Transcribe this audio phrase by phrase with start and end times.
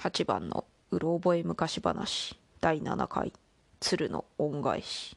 [0.00, 3.32] 8番のうろ覚え昔話第7回
[3.80, 5.16] 鶴の恩返し。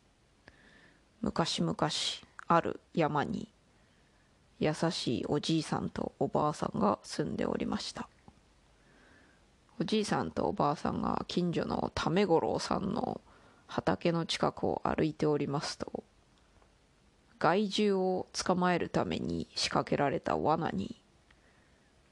[1.22, 1.76] 昔々
[2.48, 3.48] ある山に
[4.60, 8.10] 優しいおじいさんとおばあさんが住んでおりました。
[9.80, 13.22] おじいさんとおばあさんが近所の為五郎さんの
[13.68, 16.04] 畑の近くを歩いておりますと
[17.38, 21.00] 害獣を捕まえるために仕掛けられた罠に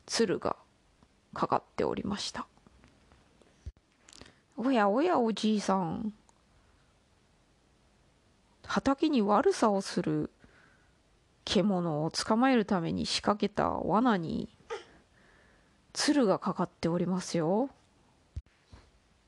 [0.06, 0.56] 鶴が
[1.34, 2.48] かかっておりました。
[4.62, 6.12] おやおやおじいさん。
[8.66, 10.30] 畑に悪さをする
[11.46, 14.50] 獣を捕まえるために仕掛けた罠に
[15.94, 17.70] 鶴がかかっておりますよ。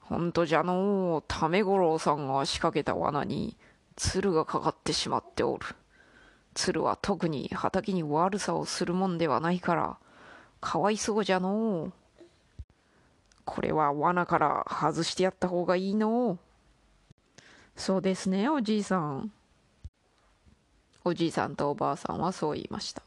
[0.02, 1.34] ほんとじゃのう。
[1.34, 3.56] 為五郎さんが仕掛けた罠に
[3.96, 5.66] 鶴がかかってしまっておる。
[6.56, 9.98] 鶴は特に畑に悪さをするもんではないから
[10.60, 12.01] かわいそうじゃのう。
[13.46, 16.38] これは罠から外してやった方がいいの。
[17.76, 19.32] そうですねおじいさん。
[21.04, 23.02] おじいさんとおばあさんはそう言いました。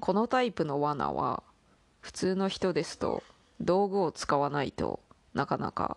[0.00, 1.42] このタイプの罠は
[2.00, 3.22] 普通の人ですと
[3.60, 5.00] 道具を使わないと
[5.32, 5.96] なかなか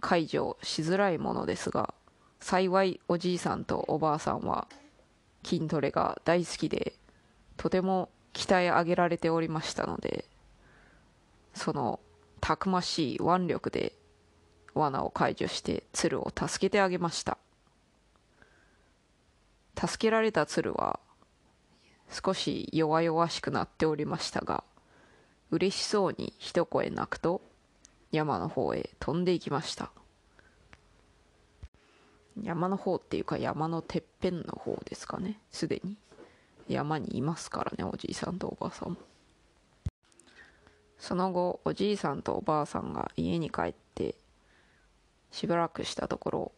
[0.00, 1.92] 解除しづらいものですが
[2.40, 4.66] 幸いおじいさんとおばあさんは
[5.44, 6.94] 筋トレが大好きで
[7.56, 10.24] とても鍛え上げられておりましたので
[11.54, 12.00] その
[12.40, 13.92] たくましい腕力で
[14.74, 17.38] 罠を解除して鶴を助けてあげました。
[19.78, 21.00] 助けられた鶴は
[22.10, 24.64] 少し弱々しくなっておりましたが
[25.50, 27.40] 嬉しそうに一声泣くと
[28.12, 29.90] 山の方へ飛んでいきました。
[32.42, 35.40] 山の方っていうか山のてっぺんの方ですかね。
[35.50, 35.96] すでに
[36.68, 38.96] 山にいますからねおじいさんとおばあさんも。
[41.00, 44.14] その後おじいさんとおばあさんが家に帰って
[45.30, 46.52] しばらくしたところ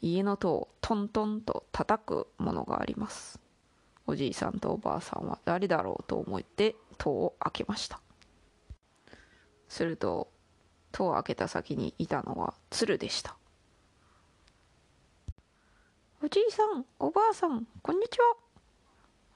[0.00, 3.40] 家の戸をトントンと叩くものがあります。
[4.06, 8.00] おじいさんとおばあさんは誰だろうと思って戸を開けました。
[9.68, 10.28] すると
[10.92, 13.36] 戸を開けた先にいたのは鶴でした。
[16.22, 18.36] おじいさんおばあさんこんにちは。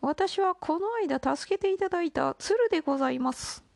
[0.02, 3.69] 私はこの間助けていただいた鶴でございます。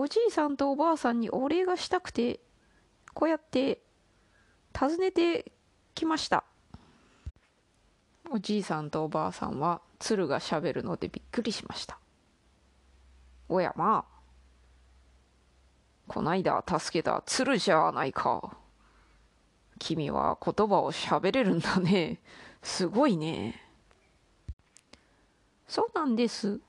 [0.00, 2.38] おじいさんとおばあさんにお礼がしたくて
[3.14, 3.80] こうやって
[4.78, 5.50] 訪ねて
[5.96, 6.44] きました。
[8.30, 11.98] おじいさんとおばあさんは鶴がしゃべるのでびっくりしました。
[13.48, 14.18] おやまあ
[16.06, 18.56] こないだ助けた鶴じゃないか。
[19.80, 22.20] 君は言葉をしゃべれるんだね。
[22.62, 23.60] すごいね。
[25.66, 26.60] そうなんです。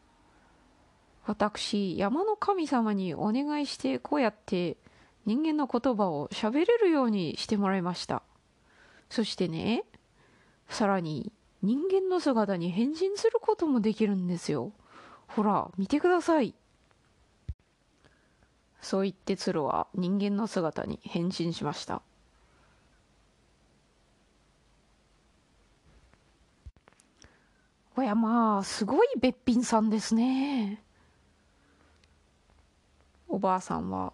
[1.30, 4.78] 私山の神様にお願いしてこうやって
[5.28, 8.24] 人間の言葉を喋れるようにしてもらいました。
[9.12, 9.84] そしてね
[10.70, 11.32] さらに
[11.62, 14.72] 人間の姿に変身することもできるんですよ。
[15.28, 16.56] ほら見てください。
[18.82, 22.02] そう言って鶴は人間の姿に変身しました。
[27.96, 30.82] おやまあすごいべっぴんさんですね。
[33.40, 34.12] おばあさんは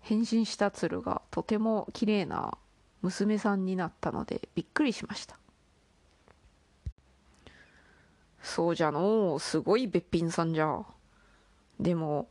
[0.00, 2.56] 変身した鶴がとても綺麗な
[3.02, 5.36] 娘さんになったのでびっくりしました。
[8.42, 10.80] そうじゃのすごいべっぴんさんじゃ。
[11.78, 12.30] でも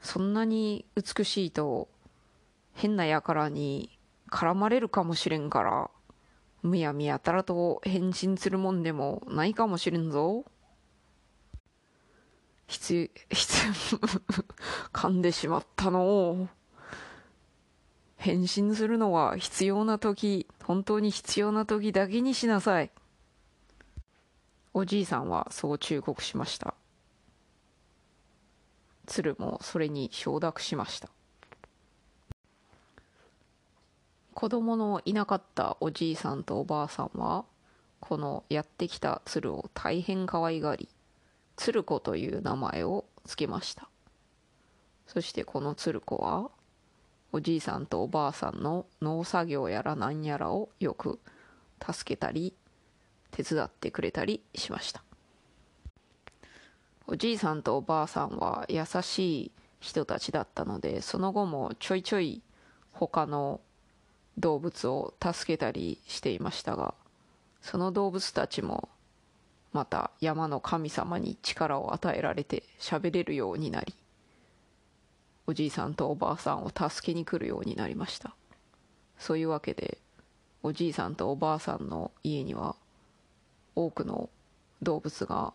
[0.00, 1.86] そんなに美しいと
[2.74, 4.00] 変な輩に
[4.32, 5.90] 絡まれるかもしれんから
[6.64, 10.44] むやみやたらと変身するもんでもないかもしれんぞ。
[12.80, 13.96] 必 必
[14.92, 16.48] 噛んでしまったの
[18.16, 22.90] 変身するのは必要な時本当に必要な時だけにしなさい。
[24.72, 26.74] おじいさんはそう忠告しました。
[29.06, 31.10] 鶴もそれに承諾しました。
[34.32, 37.44] 子供のいなかったおじいさんとおばあさんは
[37.98, 40.88] このやってきた鶴を大変可愛がり
[41.56, 43.88] 鶴子という名前を付けました
[45.06, 46.50] そしてこの鶴子は
[47.32, 51.20] おじいさんとおばあさんの農作業やら何やらをよく
[51.84, 52.54] 助けたり
[53.30, 55.02] 手伝ってくれたりしました。
[57.12, 62.40] おじいさんとおばあさんは優しい人たちだったのでその後もちょいちょい
[62.92, 63.60] 他の
[64.38, 66.94] 動物を助けたりしていましたが
[67.62, 68.88] その動物たちも
[69.72, 73.94] また山の神様に力を与えられて喋れるようになり
[75.46, 78.36] おじいさんとおばあさんを助けに来るようになりました。
[79.18, 79.98] そういうわけで
[80.62, 82.76] おじいさんとおばあさんの家には
[83.74, 84.30] 多くの
[84.80, 85.52] 動物が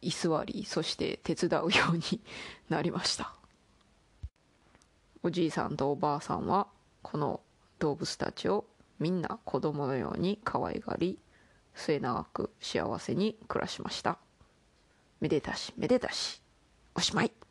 [0.00, 2.20] 居座りそして手伝うように
[2.70, 3.34] なりました。
[5.22, 6.66] おじいさんとおばあさんは
[7.02, 7.40] この
[7.78, 8.64] 動物たちを
[8.98, 11.18] みんな子供のように可愛がり
[11.74, 14.18] 末永く幸せに暮らしました。
[15.20, 16.42] めでたしめでたし
[16.94, 17.43] おしまい。